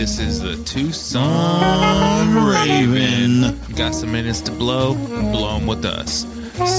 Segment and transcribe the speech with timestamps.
[0.00, 3.54] This is the Tucson Raven.
[3.68, 4.94] You got some minutes to blow?
[4.94, 6.24] Blow them with us.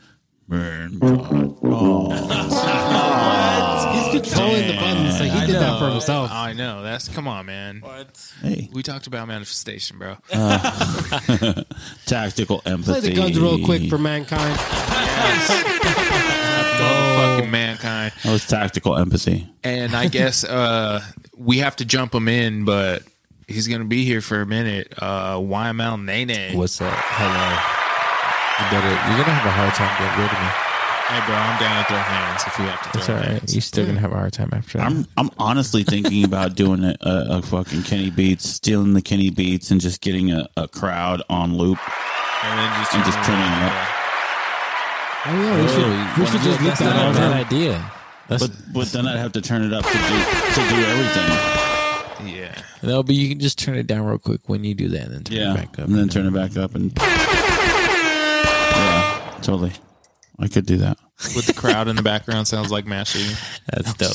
[0.48, 1.58] Burn Pod.
[1.62, 2.08] Oh,
[4.24, 6.30] He's controlling the buttons, so he did that for himself.
[6.32, 6.82] I know.
[6.82, 7.80] That's come on, man.
[7.80, 8.32] What?
[8.42, 8.68] Hey.
[8.72, 10.16] We talked about manifestation, bro.
[12.06, 13.00] Tactical Play empathy.
[13.08, 14.58] the guns real quick for mankind.
[16.78, 18.12] Motherfucking mankind.
[18.24, 19.46] That was tactical empathy.
[19.64, 21.02] And I guess uh,
[21.36, 23.02] we have to jump him in, but
[23.46, 24.92] he's gonna be here for a minute.
[24.98, 26.56] Uh, YML Nene.
[26.56, 26.92] What's up?
[26.94, 27.48] Hello.
[28.58, 28.88] You better.
[28.88, 30.67] You're gonna have a hard time getting rid of me.
[31.08, 33.24] Hey, bro, I'm down to throw hands if we have to throw It's all right.
[33.40, 33.54] hands.
[33.54, 34.86] You're still gonna have a hard time after that.
[34.86, 39.30] I'm I'm honestly thinking about doing a, a, a fucking Kenny Beats, stealing the Kenny
[39.30, 41.78] Beats, and just getting a, a crowd on loop.
[42.44, 43.72] And then just, And just turning him up.
[45.24, 47.34] Oh yeah, we should, we should just look That's not that a bad over.
[47.56, 47.90] idea.
[48.28, 52.36] That's, But but then I'd have to turn it up to do to do everything.
[52.36, 52.54] Yeah.
[52.82, 55.14] no, but you can just turn it down real quick when you do that, and
[55.14, 55.86] then turn Yeah, it back up.
[55.88, 56.92] and then turn it back up, and
[58.76, 59.72] yeah, totally.
[60.38, 60.98] I could do that.
[61.34, 63.36] With the crowd in the background sounds like mashing.
[63.72, 64.14] That's dope.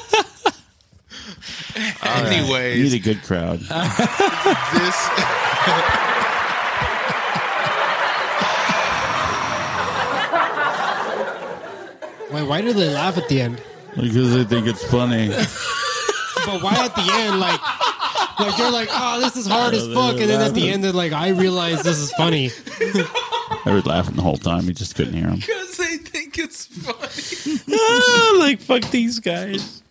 [2.02, 3.60] Anyway, you need a good crowd.
[3.60, 3.68] this
[12.30, 13.60] Wait, why do they laugh at the end?
[13.96, 15.28] because they think it's funny.
[16.46, 17.60] But why at the end, like,
[18.38, 20.82] like they're like, oh, this is hard oh, as fuck, and then at the end
[20.84, 22.50] they're like, I realize this is funny.
[23.64, 24.64] I was laughing the whole time.
[24.66, 25.36] You just couldn't hear him.
[25.36, 28.38] because they think it's funny.
[28.38, 29.82] like fuck these guys.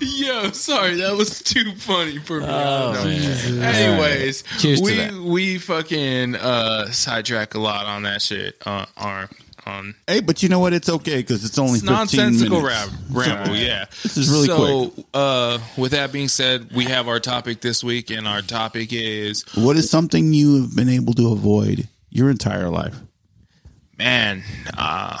[0.00, 2.46] Yo, sorry, that was too funny for me.
[2.48, 3.62] Oh, man.
[3.62, 8.56] Anyways, Cheers we we fucking uh sidetrack a lot on that shit.
[8.66, 9.28] Uh, on
[9.66, 10.74] on Hey, but you know what?
[10.74, 12.86] It's okay because it's only it's 15 nonsensical minutes.
[13.10, 13.56] rab- ramble.
[13.56, 17.82] Yeah, This is really so, uh, with that being said, we have our topic this
[17.82, 22.30] week, and our topic is What is something you have been able to avoid your
[22.30, 22.96] entire life?
[23.98, 24.42] man.
[24.76, 25.16] Uh,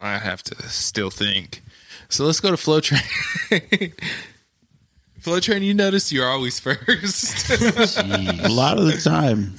[0.00, 1.60] I have to still think.
[2.08, 3.02] So let's go to Flow Train.
[5.20, 7.50] Flow Train, you notice you're always first.
[7.50, 9.56] A lot of the time.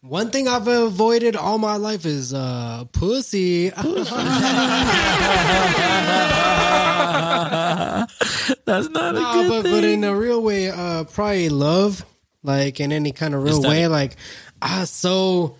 [0.00, 3.70] One thing I've avoided all my life is uh, pussy.
[8.64, 9.72] That's not a good but, thing.
[9.72, 12.04] but in a real way, uh, probably love,
[12.42, 13.86] like in any kind of real that- way.
[13.88, 14.16] Like,
[14.62, 15.56] I so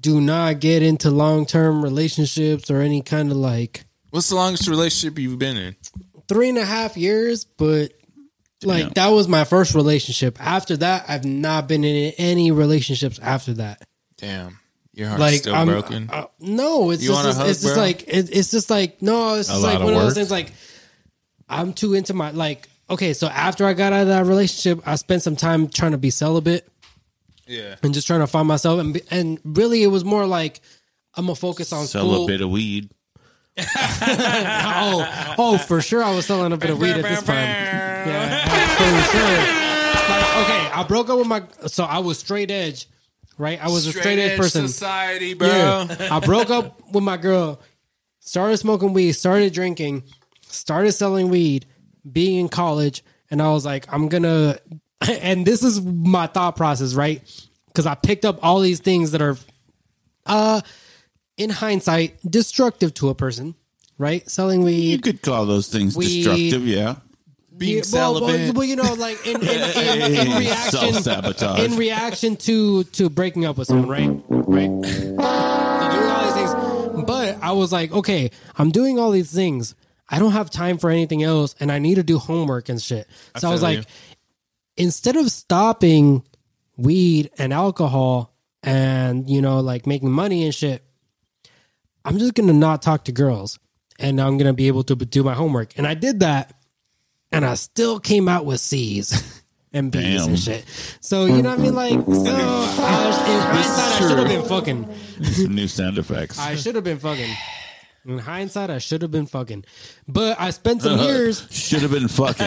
[0.00, 4.68] do not get into long term relationships or any kind of like What's the longest
[4.68, 5.76] relationship you've been in?
[6.28, 7.92] three and a half years, but
[8.62, 8.92] like Damn.
[8.94, 10.38] that was my first relationship.
[10.40, 13.82] After that, I've not been in any relationships after that.
[14.16, 14.58] Damn,
[14.94, 16.08] your heart's Like still I'm broken.
[16.10, 19.34] uh, no, it's You just want a it's, just like it, it's just like no,
[19.34, 20.30] it's just like of one of those things.
[20.30, 20.52] Like
[21.48, 22.68] I'm too into my like.
[22.88, 25.98] Okay, so after I got out of that relationship, I spent some time trying to
[25.98, 26.68] be celibate
[27.46, 28.80] yeah, and just trying to find myself.
[28.80, 30.60] And and really, it was more like
[31.16, 32.24] I'm gonna focus on Sell school.
[32.24, 32.90] a bit of weed.
[33.58, 37.36] oh, oh, for sure, I was selling a bit of weed at this time.
[37.36, 39.64] Yeah, for sure.
[40.16, 41.42] Like, okay, I broke up with my.
[41.68, 42.88] So I was straight edge,
[43.38, 43.62] right?
[43.62, 44.66] I was a straight edge person.
[44.66, 45.48] society, bro.
[45.48, 46.08] Yeah.
[46.10, 47.60] I broke up with my girl,
[48.18, 50.02] started smoking weed, started drinking,
[50.42, 51.66] started selling weed,
[52.10, 54.58] being in college, and I was like, I'm gonna
[55.08, 57.22] and this is my thought process, right?
[57.68, 59.36] Because I picked up all these things that are
[60.26, 60.60] uh
[61.36, 63.54] in hindsight destructive to a person,
[63.98, 64.28] right?
[64.30, 64.90] Selling weed.
[64.92, 66.22] You could call those things Weed.
[66.24, 66.96] destructive, yeah.
[67.56, 68.54] Being Yeah, well, well, celibate.
[68.56, 73.58] well, you know, like in, in, in, in reaction, in reaction to to breaking up
[73.58, 74.10] with someone, right?
[74.28, 74.70] Right.
[74.82, 79.74] Doing all these things, but I was like, okay, I'm doing all these things.
[80.08, 83.08] I don't have time for anything else, and I need to do homework and shit.
[83.38, 83.84] So I, was like, you.
[84.76, 86.24] Instead of stopping
[86.76, 90.82] weed and alcohol and you know like making money and shit,
[92.04, 93.58] I'm just gonna not talk to girls,
[93.98, 95.76] and I'm gonna be able to do my homework.
[95.78, 96.54] And I did that,
[97.32, 99.40] and I still came out with C's.
[99.76, 100.28] And B's Damn.
[100.28, 100.64] and shit.
[101.00, 101.74] So you know what I mean?
[101.74, 104.94] Like, so I, in hindsight, I should have been fucking.
[105.32, 106.38] Some new sound effects.
[106.38, 107.34] I should have been fucking.
[108.06, 109.64] In hindsight, I should have been fucking.
[110.06, 111.46] But I spent some uh, years.
[111.50, 112.46] Should have been fucking.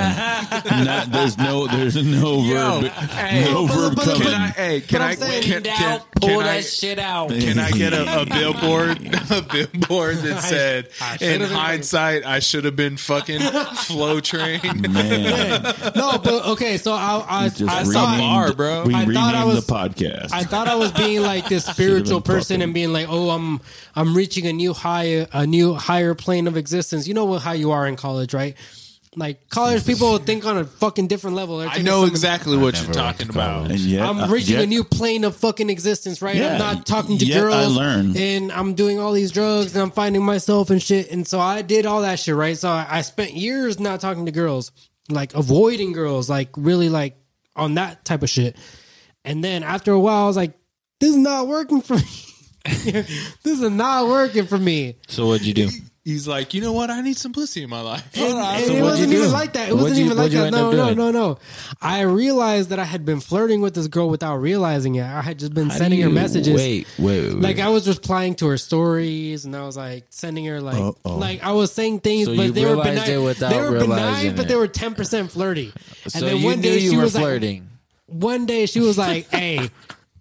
[0.86, 4.22] Not, there's no, there's no Yo, verb, hey, no verb but- coming.
[4.22, 4.48] Can I?
[4.50, 5.16] Hey, can I'm I?
[5.16, 6.62] saying Can, down, can, Pull that I?
[6.62, 7.30] shit out.
[7.30, 8.98] Can I get a, a billboard?
[9.30, 14.20] A billboard that said, I should've "In been hindsight, I should have been fucking flow
[14.22, 15.64] train." Man,
[15.96, 16.78] No, but okay.
[16.78, 18.84] So I, I, just I renamed- thought, bar, bro.
[18.86, 20.30] We I renamed thought I was- the podcast.
[20.32, 23.60] I thought I was being like this spiritual person fucking- and being like, oh, I'm
[23.96, 27.08] I'm reaching a new higher a new higher plane of existence.
[27.08, 28.56] You know what, how you are in college, right?
[29.16, 31.58] Like college people think on a fucking different level.
[31.58, 33.72] They're I know some- exactly what you're talking about.
[33.72, 36.36] and yet, I'm uh, reaching yet- a new plane of fucking existence, right?
[36.36, 37.56] Yeah, I'm not talking to yet girls.
[37.56, 38.16] I learned.
[38.16, 41.10] and I'm doing all these drugs, and I'm finding myself and shit.
[41.10, 42.56] And so I did all that shit, right?
[42.56, 44.72] So I, I spent years not talking to girls,
[45.10, 47.16] like avoiding girls, like really like
[47.56, 48.56] on that type of shit.
[49.26, 50.54] And then after a while, I was like,
[51.00, 52.04] "This is not working for me.
[53.44, 55.70] this is not working for me." So what'd you do?
[56.04, 56.90] He's like, you know what?
[56.90, 58.16] I need some pussy in my life.
[58.18, 59.18] And, and So it wasn't do?
[59.18, 59.68] even like that.
[59.68, 60.46] It What'd wasn't you- even like that.
[60.46, 61.38] end No, no, no, no.
[61.82, 65.04] I realized that I had been flirting with this girl without realizing it.
[65.04, 66.56] I had just been sending her messages.
[66.56, 67.34] Wait, wait, wait.
[67.34, 67.42] wait.
[67.42, 71.18] Like I was replying to her stories, and I was like sending her like Uh-oh.
[71.18, 73.10] like I was saying things, So but you they were realized benign.
[73.12, 75.74] it without they were benign, but they were ten percent flirty.
[76.06, 77.68] And so then you one knew day you she were was flirting.
[78.08, 79.70] like, one day she was like, "Hey,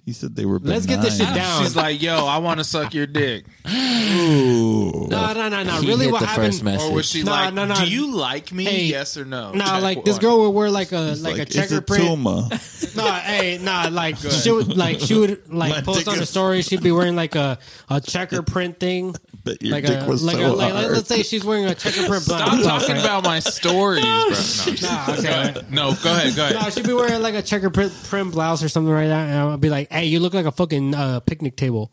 [0.06, 0.58] he said they were.
[0.60, 3.44] let's get this shit down." She's like, yo, I want to suck your dick.
[3.68, 4.65] Ooh.
[5.08, 5.72] No, no, no, no.
[5.80, 6.46] He Really, hit what the happened?
[6.46, 6.90] first message.
[6.90, 7.74] Or was she Nah, like, nah, nah.
[7.84, 8.64] do you like me?
[8.64, 9.52] Hey, yes or no?
[9.52, 10.20] Nah, Check like this one.
[10.22, 12.04] girl would wear like a It's like, a it's checker a print.
[12.04, 12.48] tumor.
[12.96, 16.22] Nah, hey, nah, like she would like she would like My post dick on her
[16.22, 16.62] is- story.
[16.62, 17.58] She'd be wearing like a
[17.90, 19.14] a checker print thing,
[19.44, 20.92] But your like dick a was like so a like hard.
[20.92, 22.22] let's say she's wearing a checker print.
[22.22, 24.74] Stop blouse, talking about my stories, bro.
[24.82, 25.54] No, Nah, okay.
[25.70, 26.54] no, go ahead, go ahead.
[26.54, 29.38] Nah, she'd be wearing like a checker print, print blouse or something like that, and
[29.50, 31.92] I'd be like, "Hey, you look like a fucking uh, picnic table."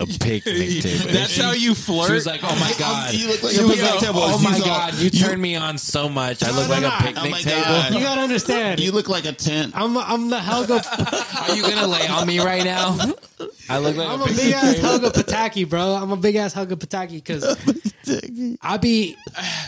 [0.00, 0.44] A picnic
[0.82, 1.12] table.
[1.12, 2.08] That's how you flirt.
[2.08, 4.20] She was like, "Oh my god!" You look like She a was picnic like, table.
[4.22, 6.42] "Oh my god, you turn me on so much.
[6.42, 8.80] I look like a picnic Oh table." You gotta understand.
[8.80, 9.72] You look like a tent.
[9.76, 10.82] I'm I'm the Helga.
[11.48, 12.98] Are you gonna lay on me right now?
[13.68, 14.88] I look like I'm a a big ass table.
[14.88, 15.94] Helga Pataki, bro.
[15.94, 17.44] I'm a big ass Helga Pataki because
[18.62, 19.16] I be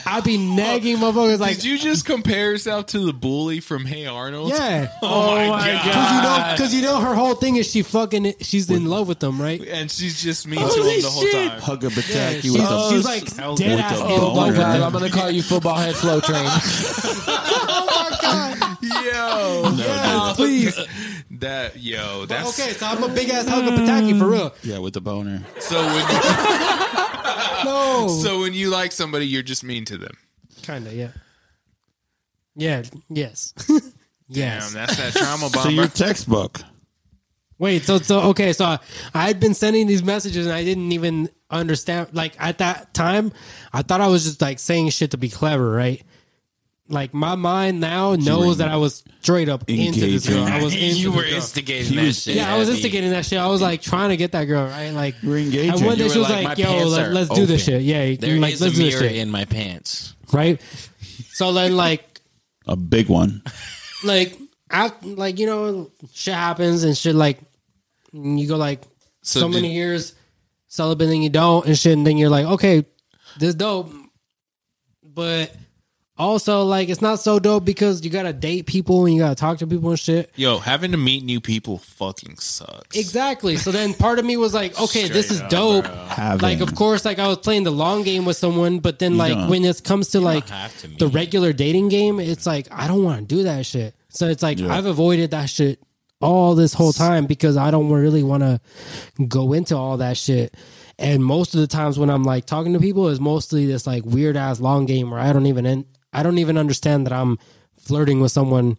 [0.04, 4.06] I be nagging motherfuckers like Did you just compare yourself to the bully from Hey
[4.06, 4.50] Arnold?
[4.50, 4.88] yeah.
[5.02, 5.82] Oh, oh, my god.
[5.82, 9.08] Because you know, because you know, her whole thing is she fucking, she's in love
[9.08, 9.60] with them, right?
[9.66, 11.60] And she's just mean to him the whole time.
[11.60, 14.08] Hug a Yeah, bataki she's, with a she's like Hell's dead with ass a in
[14.08, 14.20] boner.
[14.20, 14.81] love Oh with god.
[14.82, 16.46] I'm gonna call you football head flow train.
[17.28, 20.76] Oh Yo, Yeah, please.
[21.32, 24.55] That yo, But that's okay, so I'm a big ass Helga Pataki for real.
[24.62, 25.43] yeah with the boner.
[25.61, 26.20] So when you,
[27.64, 30.17] No, so when you like somebody, you're just mean to them.
[30.62, 31.11] kind of, yeah,
[32.55, 33.52] yeah, yes,
[34.28, 34.73] yes.
[34.73, 35.62] Damn, that's that trauma bomber.
[35.62, 36.61] So your textbook.
[37.58, 38.78] Wait, so so okay, so I,
[39.14, 42.09] I had been sending these messages and I didn't even understand.
[42.12, 43.33] Like at that time,
[43.73, 46.02] I thought I was just like saying shit to be clever, right?
[46.88, 50.45] Like my mind now knows that I was straight up into this girl.
[50.45, 51.33] I was into you the were girl.
[51.35, 52.37] instigating He that was- shit.
[52.37, 52.78] Yeah, I was heavy.
[52.78, 53.38] instigating that shit.
[53.40, 54.90] I was like trying to get that girl, right?
[54.90, 55.71] Like You were engaging.
[55.73, 57.28] And one day You she were was like, like, "My "Yo, pants let, are let's
[57.31, 59.31] do this open." shit." Yeah, There like is let's a do this mirror shit, in
[59.31, 60.14] my pants.
[60.33, 60.61] right?
[61.33, 62.21] So then, like,
[62.69, 63.43] a big one.
[64.05, 64.38] like,
[64.71, 67.16] after, like you know, shit happens and shit.
[67.16, 67.40] Like,
[68.12, 68.83] you go like
[69.23, 70.14] so, So many did- years
[70.69, 72.85] celibate, and you don't, and shit, and then you're like, okay,
[73.38, 73.90] this dope,
[75.02, 75.52] but
[76.18, 79.58] also like it's not so dope because you gotta date people and you gotta talk
[79.58, 80.30] to people and shit.
[80.37, 82.96] Yo, having to meet new people fucking sucks.
[82.96, 83.56] Exactly.
[83.56, 85.85] So then part of me was like, okay, this is up, dope.
[85.85, 85.94] bro.
[85.94, 89.16] Having Like, of course, like I was playing the long game with someone, but then
[89.18, 93.04] like when it comes to like to the regular dating game, it's like I don't
[93.04, 93.94] want to do that shit.
[94.08, 94.75] So it's like Yeah.
[94.75, 95.82] I've avoided that shit
[96.23, 98.61] all this whole time because I don't really want to
[99.28, 100.54] go into all that shit.
[100.99, 104.04] And most of the times when I'm like talking to people is mostly this like
[104.06, 105.66] weird ass long game where I don't even
[106.18, 107.38] I don't even understand that I'm
[107.78, 108.78] flirting with someone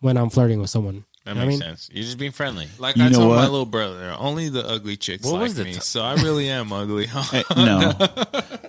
[0.00, 1.04] when I'm flirting with someone.
[1.24, 1.76] That You know makes I mean?
[1.76, 1.90] sense.
[1.92, 2.68] You're just being friendly.
[2.78, 5.54] Like You I know told my little brother, only the ugly chicks What like was
[5.56, 5.74] the me.
[5.74, 7.06] t- so I really am ugly.
[7.06, 7.92] Hey, eh, no,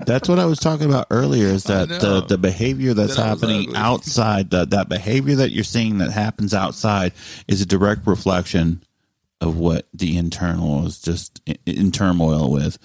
[0.05, 1.45] that's what I was talking about earlier.
[1.47, 5.99] Is that the the behavior that's That happening outside that that behavior that you're seeing
[5.99, 7.13] that happens outside
[7.47, 8.83] is a direct reflection
[9.39, 12.77] of what the internal is just in, in turmoil with.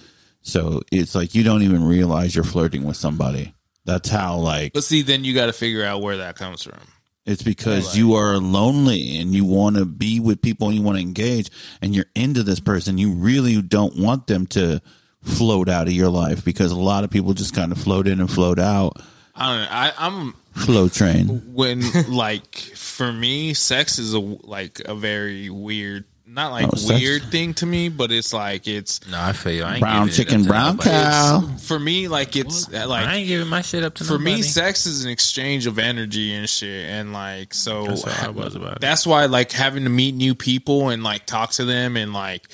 [0.42, 3.54] So it's like you don't even realize you're flirting with somebody.
[3.84, 6.78] That's how like But see, then you got to figure out where that comes from.
[7.26, 10.96] it's because you are lonely and you want to be with people and you want
[10.98, 11.50] to engage
[11.82, 12.98] and you're into this person.
[12.98, 14.80] You really don't want them to
[15.22, 18.20] float out of your life because a lot of people just kind of float in
[18.20, 19.00] and float out.
[19.34, 19.68] I don't know.
[19.70, 21.26] I, I'm Flow train.
[21.52, 27.00] when like for me, sex is a like a very weird, not like Oh, sex-
[27.00, 29.62] weird thing to me, but it's like it's No, I feel you.
[29.64, 31.40] I ain't Brown giving it chicken, brown cow.
[31.60, 34.14] for me like it's I uh, like I ain't giving my shit up to for
[34.14, 34.36] nobody.
[34.36, 38.30] me, sex is an exchange of energy and shit, and like so That's how I
[38.30, 41.96] was about that's why like having to meet new people and like talk to them
[41.96, 42.48] and like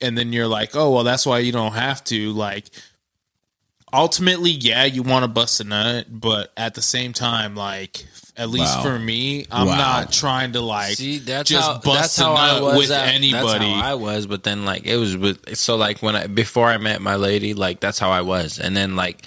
[0.00, 2.66] and then you're like oh well that's why you don't have to like
[3.92, 8.04] ultimately yeah you want to bust a nut but at the same time like
[8.36, 8.82] at least Wow.
[8.84, 9.76] for me i'm Wow.
[9.76, 12.76] not trying to like See, that's just how, bust that's a how I nut was
[12.78, 13.66] with at- anybody.
[13.66, 16.68] That's how I was, but then like it was with so like when I before
[16.68, 19.26] I met my lady, like that's how I was, and then like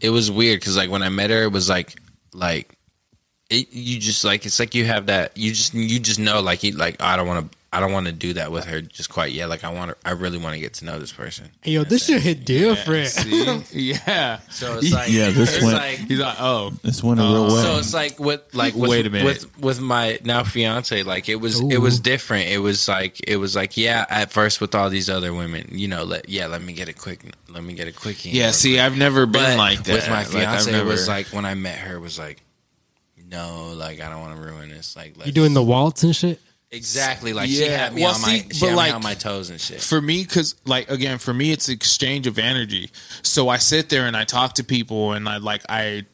[0.00, 2.00] it was weird because like when I met her, it was like
[2.32, 2.70] like
[3.50, 6.62] it, you just like it's like you have that you just you just know like
[6.62, 9.10] you like I don't want to I don't want to do that with her just
[9.10, 9.50] quite yet.
[9.50, 11.50] Like I want to I really want to get to know this person.
[11.60, 13.08] Hey, yo, this shit hit different.
[13.08, 13.62] See?
[13.72, 17.24] yeah So it's like Yeah, this it's went- like he's like oh This went a
[17.24, 17.54] real oh.
[17.54, 17.62] way.
[17.62, 19.26] So it's like with like with, Wait a minute.
[19.26, 22.48] with with my now fiance, like it was it was different.
[22.48, 25.88] It was like it was like yeah, at first with all these other women, you
[25.88, 27.20] know, let yeah, let me get a quick,
[27.50, 28.30] let me get a quickie.
[28.30, 30.32] yeah see i've never been but like that with my Like, I've
[30.64, 30.72] fiance.
[30.80, 32.42] it was like when I met her, it was like
[33.30, 34.96] no, like I don't want to ruin this.
[34.96, 36.40] Like You let's- doing the waltz and shit?
[36.70, 39.48] Exactly like she had me Well, on my she had like- me on my toes
[39.50, 39.80] and shit.
[39.80, 42.90] for me because like again for me it's exchange of energy
[43.22, 46.04] so i sit there and i talk to people and i like i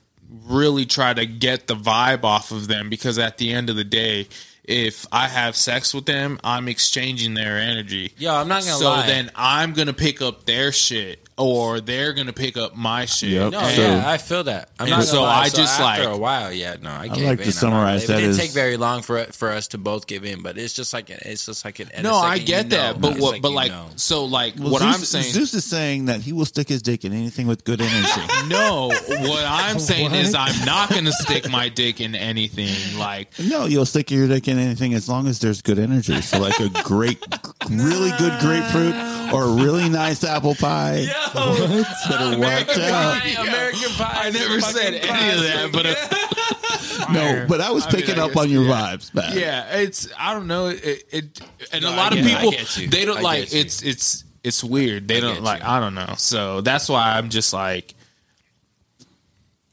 [0.46, 3.84] really try to get the vibe off of them because at the end of the
[3.84, 4.28] day
[4.62, 8.90] if i have sex with them i'm exchanging their energy Yo, I'm not gonna so
[8.90, 9.06] lie.
[9.06, 13.53] then i'm gonna pick up their shit or they're gonna pick up my shit Yep.
[13.53, 14.69] No, And- So- yeah, I feel that.
[14.79, 15.43] I'm not so lie.
[15.43, 17.37] I So just, after like- a while, yeah, no, I gave like in.
[17.38, 19.79] to I'm summarize gonna- that It didn't as- take very long for for us to
[19.79, 21.88] both give in, but it's just like an, it's just like an.
[21.95, 23.87] and no i get that know, but it's what but you like know.
[23.97, 26.83] so like Well, what Zeus, i'm saying Zeus is saying that he will stick his
[26.83, 28.21] dick in anything with good energy.
[28.49, 30.21] no what i'm saying What?
[30.21, 34.47] is i'm not gonna stick my dick in anything like no, you'll stick your dick
[34.49, 36.21] in anything as long as there's good energy.
[36.23, 37.19] So like a great,
[37.71, 38.95] really good grapefruit
[39.33, 41.07] or a really nice apple pie.
[41.35, 43.23] Better watch out.
[43.47, 44.12] American Pie.
[44.14, 48.19] I never said any of that, but uh, No, but I was I mean, picking
[48.21, 48.73] I up on your yeah.
[48.97, 49.37] vibes, man.
[49.37, 51.40] yeah, it's I don't know it, it
[51.73, 52.88] and No, a I lot of get- I people get you.
[52.88, 53.61] they don't I like get you.
[53.61, 55.09] it's it's it's weird.
[55.09, 55.69] They I don't like you.
[55.69, 56.14] I don't know.
[56.19, 57.95] So that's why I'm just like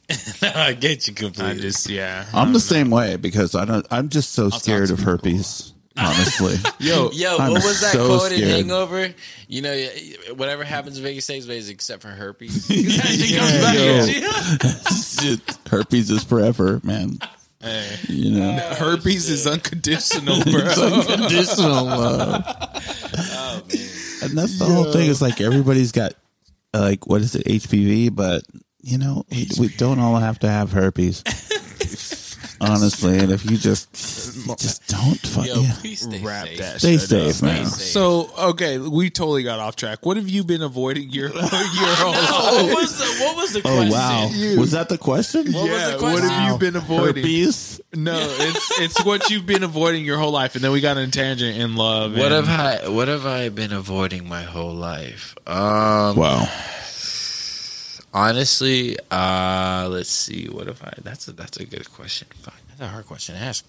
[0.42, 1.52] I get you completely.
[1.52, 2.26] I just yeah.
[2.34, 3.86] I'm the same way because I don't.
[3.92, 5.14] I'm just so talk scared to of people.
[5.14, 5.74] herpes.
[6.02, 8.48] Honestly, Yo, Yo, I'm what was that so quote in.
[8.50, 9.14] Hangover?
[9.48, 9.88] You know,
[10.36, 12.68] whatever happens in Vegas stays Vegas except for herpes.
[15.70, 17.20] herpes is forever, man.
[17.62, 20.62] hey, You know, herpes is unconditional, bro.
[20.66, 22.44] it's unconditional love.
[22.46, 23.88] oh man.
[24.24, 25.10] And that's the whole thing.
[25.10, 26.14] It's like everybody's got
[26.74, 28.44] uh, like what is it HPV, but
[28.82, 31.24] you know we, we don't all have to have herpes.
[32.64, 33.92] Honestly, and if you just
[34.60, 35.74] just don't fuck Yo, yeah.
[35.80, 36.58] please stay Wrap safe.
[36.60, 37.44] that Stay shit safe, up.
[37.44, 37.66] man.
[37.66, 37.88] Stay safe.
[37.94, 40.06] So okay, we totally got off track.
[40.06, 42.74] What have you been avoiding your your whole what life?
[42.76, 43.90] was the what was the Oh question?
[43.92, 44.60] wow, You.
[44.60, 45.52] was that the question?
[45.54, 46.30] What was yeah, the what question?
[46.30, 47.16] have you been avoiding?
[47.24, 47.82] Herpes.
[47.96, 51.04] No, it's it's what you've been avoiding your whole life, and then we got on
[51.04, 52.16] a tangent in love.
[52.16, 55.36] What and- have I what have I been avoiding my whole life?
[55.48, 56.48] Um Wow.
[58.14, 62.28] Honestly, uh let's see, what if I that's a that's a good question.
[62.42, 63.66] Fuck, that's a hard question to ask.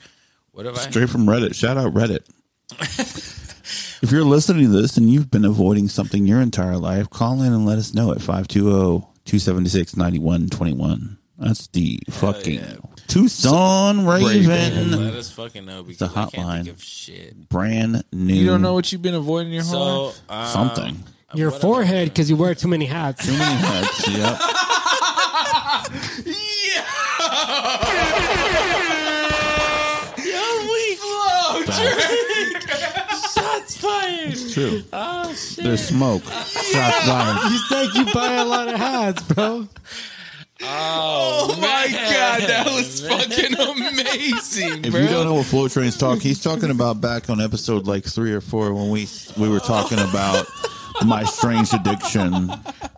[0.52, 1.54] What have I Straight from Reddit.
[1.54, 2.24] Shout out Reddit.
[4.02, 7.52] if you're listening to this and you've been avoiding something your entire life, call in
[7.52, 11.16] and let us know at oh, 520-276-9121.
[11.38, 12.60] That's the fucking
[13.08, 14.90] Tucson Raven.
[14.92, 16.64] Let us fucking know because a I can't hotline.
[16.64, 17.48] think of shit.
[17.48, 18.34] Brand new.
[18.34, 20.20] You don't know what you've been avoiding your whole So life?
[20.28, 21.02] uh, something.
[21.34, 23.26] Your what have I forehead because you wear too many hats.
[23.26, 24.08] Too many hats.
[24.08, 24.38] Yep.
[33.34, 34.30] Shots fired.
[34.32, 34.82] It's true.
[34.92, 35.64] Oh shit.
[35.64, 36.22] There's smoke.
[36.24, 37.52] Shots fired.
[37.52, 39.68] You said you buy a lot of hats, bro.
[40.64, 45.00] Oh, my god, that was fucking amazing, If bro.
[45.00, 48.32] you don't know what Flow Train's talking, he's talking about back on episode like three
[48.32, 50.46] or four when we we were talking about
[51.06, 52.32] my strange addiction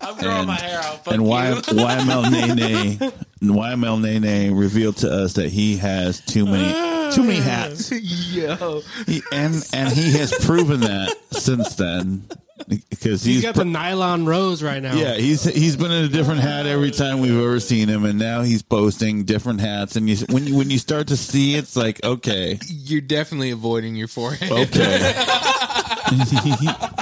[0.01, 1.05] I'm growing and, my hair out.
[1.05, 1.29] Fuck and you.
[1.29, 7.41] y, YML Nene YML Nene revealed to us that he has too many too many
[7.41, 7.91] hats.
[7.93, 12.25] Yo, He, and and he has proven that since then
[12.67, 14.95] because He's he's, got the nylon rose right now.
[14.95, 18.19] yeah he's he's been in a different hat every time we've ever seen him, and
[18.19, 19.97] now he's posting different hats.
[19.97, 23.97] And you when you when you start to see, it's like okay, You're definitely avoiding
[23.97, 24.51] your forehead.
[24.51, 25.13] okay.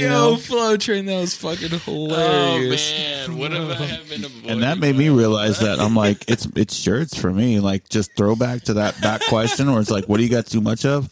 [0.00, 2.92] Yo, Flow Train, that was fucking oh, hilarious.
[3.28, 4.50] Oh, man, what have I been avoiding?
[4.50, 7.60] and that made me realize that I'm like, it's it's shirts for me.
[7.60, 10.60] Like just throwback to that that question where it's like, what do you got too
[10.60, 11.10] much of?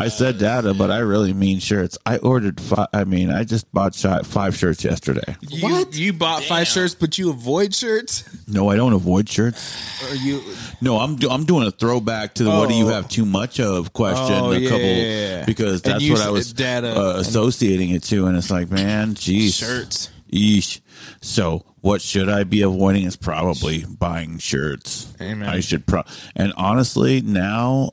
[0.00, 1.98] I said data, but I really mean shirts.
[2.06, 2.88] I ordered five.
[2.92, 5.36] I mean, I just bought shot five shirts yesterday.
[5.48, 5.94] You, What?
[5.94, 8.24] You bought five shirts, but you avoid shirts?
[8.48, 10.02] No, I don't avoid shirts.
[10.10, 10.42] Or you?
[10.80, 12.92] No, I'm do, I'm doing a throwback to the what do you Oh.
[12.92, 14.34] have too much of question.
[14.36, 15.02] Oh, a yeah, couple yeah,
[15.38, 15.44] yeah.
[15.44, 19.56] because that's what I was data uh, associating it to, and it's like, man, geez,
[19.56, 20.10] Shirts.
[20.32, 20.80] Yeesh.
[21.20, 23.04] So what should I be avoiding?
[23.04, 25.12] Is probably buying shirts.
[25.20, 25.48] Amen.
[25.48, 26.02] I should pro.
[26.36, 27.90] And honestly, now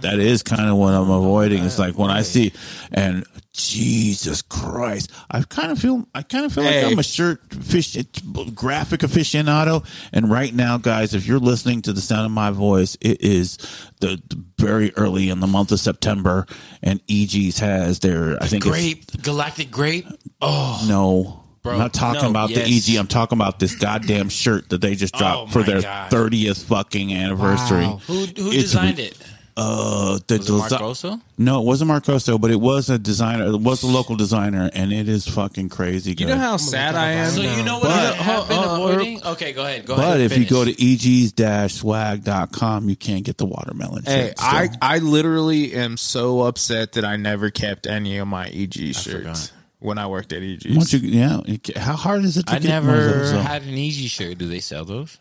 [0.00, 1.64] that is kind of what I'm avoiding.
[1.64, 2.52] It's like when I see,
[2.92, 6.82] and Jesus Christ, I kind of feel, I kind of feel Hey.
[6.84, 7.96] like I'm a shirt fish
[8.54, 9.84] graphic aficionado.
[10.12, 13.56] And right now, guys, if you're listening to the sound of my voice, it is
[14.00, 16.46] the, the very early in the month of September,
[16.82, 20.06] and Eegee's has their, I think, it's- grape, galactic grape.
[20.40, 21.44] Oh, no.
[21.62, 22.66] Bro, I'm not talking no, about yes.
[22.68, 22.98] the Eegee.
[23.00, 26.10] I'm talking about this goddamn shirt that they just oh dropped Oh, for their God.
[26.10, 27.84] 30th fucking anniversary.
[27.84, 28.00] Wow.
[28.06, 29.18] who who designed it?
[29.60, 31.20] Uh, the Was it desi- Marcoso?
[31.36, 33.46] No, it wasn't Marcoso, but it was a designer.
[33.46, 36.14] It was a local designer, and it is fucking crazy.
[36.16, 37.30] You know how sad I am?
[37.32, 39.24] So you know what But- I have been uh, uh, avoiding?
[39.24, 39.84] Okay, go ahead.
[39.84, 40.06] Go ahead.
[40.06, 40.76] but and if you go finish.
[40.76, 40.82] to
[41.82, 44.34] egs-swag.com, you can't get the watermelon Hey, shirt.
[44.38, 44.68] I.
[44.80, 49.06] I literally am so upset that I never kept any of my Eegee shirts
[49.48, 49.52] forgot.
[49.80, 50.76] when I worked at Eegee.
[50.76, 51.40] Once you, yeah,
[51.76, 53.40] how hard is it to I get one of never those, though?
[53.40, 54.38] had an Eegee shirt.
[54.38, 55.18] Do they sell those?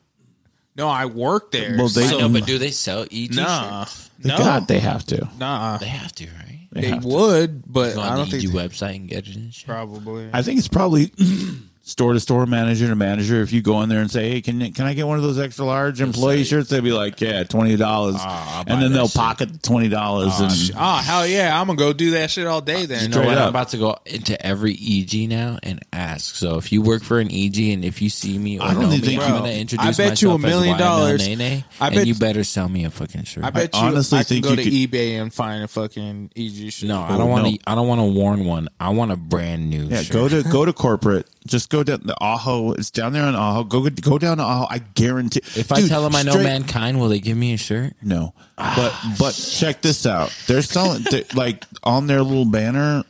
[0.77, 1.75] No, I work there.
[1.77, 2.45] Well, they- I know, but mm.
[2.45, 4.09] do they sell Eegee nah, shirts?
[4.23, 5.27] no, God, they have to.
[5.39, 5.77] nah.
[5.77, 6.67] They have to, right?
[6.71, 7.07] They have to.
[7.07, 9.65] would, but Go I don't the Eegee think website and get it and shit.
[9.67, 10.29] probably.
[10.31, 11.11] I think it's probably
[11.87, 13.41] store to store manager to manager.
[13.41, 15.39] If you go in there and say, "Hey, can can I get one of those
[15.39, 18.91] extra large employee shirts?" They'd be like, "Yeah, twenty dollars," Ah, I'll buy and then
[18.91, 19.15] that they'll shit.
[19.15, 20.37] pocket the twenty dollars.
[20.39, 21.59] and Oh hell yeah!
[21.59, 23.03] I'm gonna go do that shit all day then.
[23.03, 23.37] You know Straight what?
[23.37, 23.43] up.
[23.43, 26.35] I'm about to go into every Eegee now and ask.
[26.35, 28.83] So if you work for an Eegee and if you see me or I don't
[28.83, 30.75] know even me, think I'm you- gonna I introduce bet you a myself as million
[30.75, 31.27] YML dollars.
[31.27, 33.43] Nene, I and bet- you better sell me a fucking shirt.
[33.45, 35.67] I bet you honestly I can think go you to could- eBay and find a
[35.69, 36.89] fucking Eegee shirt.
[36.89, 37.51] no, I don't want no.
[37.51, 37.59] to.
[37.65, 38.67] I don't want a worn one.
[38.79, 39.85] I want a brand new.
[39.85, 40.11] yeah, shirt.
[40.13, 41.27] go to go to corporate.
[41.47, 42.73] Just go down the Ajo.
[42.73, 43.63] It's down there on Ajo.
[43.63, 44.67] Go go down to Ajo.
[44.69, 45.41] I guarantee.
[45.55, 47.93] If I Dude, tell them I know straight- mankind, will they give me a shirt?
[48.01, 50.35] No, but but check this out.
[50.47, 53.03] They're selling they, like on their little banner.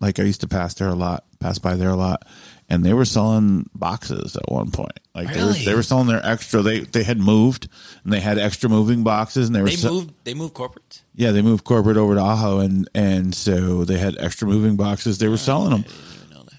[0.00, 2.26] Like I used to pass there a lot, pass by there a lot,
[2.70, 4.98] and they were selling boxes at one point.
[5.14, 6.62] Like they were they were selling their extra.
[6.62, 7.68] They they had moved
[8.04, 10.14] and they had extra moving boxes, and they were They se- moved.
[10.24, 11.02] They moved corporate.
[11.14, 15.18] yeah they moved corporate over to Ajo, and and so they had extra moving boxes.
[15.18, 15.84] They were selling them.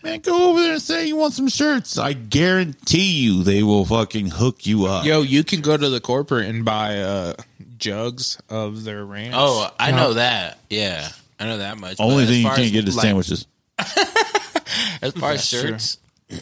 [0.03, 1.97] Man, go over there and say you want some shirts.
[1.97, 5.05] I guarantee you they will fucking hook you up.
[5.05, 7.33] Yo, you can go to the corporate and buy uh,
[7.77, 9.35] jugs of their ranch.
[9.37, 10.57] Oh, I know that.
[10.69, 11.07] Yeah,
[11.39, 11.97] I know that much.
[11.99, 13.45] Only thing you can't get is like, sandwiches.
[15.01, 15.97] As far as shirts,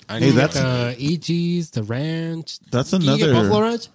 [0.08, 2.60] I Hey, know that's Uh, Eegee's, the ranch.
[2.72, 3.44] that's Can you get another.
[3.50, 3.88] Buffalo Ranch?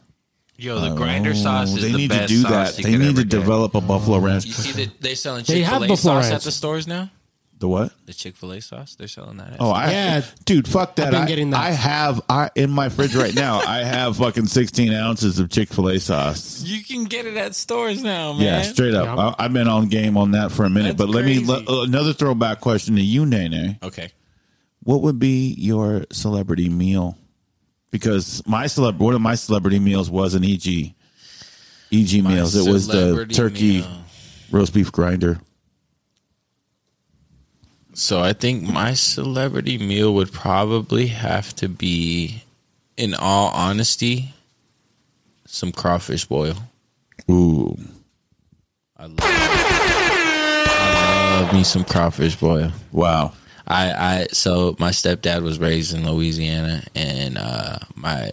[0.57, 2.83] yo the grinder sauce Oh, is they the need to best do sauce that.
[2.83, 3.29] They need to get.
[3.29, 4.46] develop a Buffalo Ranch.
[4.46, 6.35] You see that they're selling They Chick have Fil A Buffalo sauce Ranch.
[6.35, 7.11] at the stores now.
[7.64, 7.92] The what?
[8.05, 9.57] The Chick Fil A sauce they're selling that.
[9.59, 10.22] Oh, I Yeah.
[10.44, 11.07] dude, fuck that.
[11.07, 11.61] I've been I, getting that.
[11.62, 13.61] I have I in my fridge right now.
[13.66, 16.62] I have fucking sixteen ounces of Chick Fil A sauce.
[16.62, 18.42] you can get it at stores now, man.
[18.42, 19.07] Yeah, straight up.
[19.07, 19.33] Yeah.
[19.38, 20.98] I, I've been on game on that for a minute.
[20.98, 21.46] That's but let me crazy.
[21.53, 23.79] let, uh, another throwback question to you, Nene.
[23.83, 24.11] Okay.
[24.83, 27.16] What would be your celebrity meal?
[27.90, 30.94] Because my celeb one of my celebrity meals was an Eegee.
[31.90, 32.55] Eegee My meals.
[32.57, 34.05] It was the turkey meal.
[34.50, 35.38] roast beef grinder.
[37.94, 42.42] So I think my celebrity meal would probably have to be,
[42.96, 44.35] in all honesty,
[45.46, 46.57] some crawfish boil.
[47.30, 47.78] Ooh.
[48.96, 49.18] I love,
[50.76, 52.72] I love me some crawfish boil.
[52.90, 53.33] Wow.
[53.68, 58.33] I, I so my stepdad was raised in Louisiana, and uh, my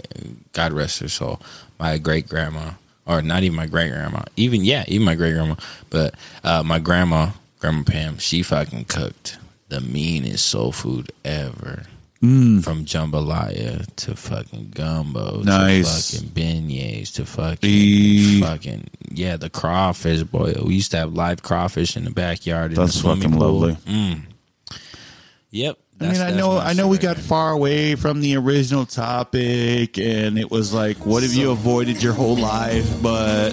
[0.54, 1.40] God rest her soul,
[1.80, 2.72] my great grandma,
[3.06, 5.56] or not even my great grandma, even yeah, even my great grandma,
[5.90, 9.38] but uh, my grandma, Grandma Pam, she fucking cooked
[9.72, 11.84] the meanest soul food ever.
[12.22, 16.12] From jambalaya to fucking gumbo Nice.
[16.12, 20.66] to fucking beignets to fucking E- fucking yeah the crawfish boil.
[20.68, 23.60] We used to have live crawfish in the backyard in That's the swimming fucking pool.
[23.62, 23.76] lovely.
[23.92, 24.22] Mm.
[25.50, 29.98] Yep, I mean, I know, I know, we got far away from the original topic,
[29.98, 32.86] and it was like, what have you avoided your whole life?
[33.02, 33.52] But